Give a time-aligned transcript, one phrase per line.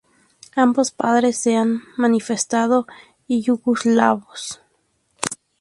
[0.55, 2.87] Ambos padres se han manifestado
[3.27, 4.59] yugoslavos.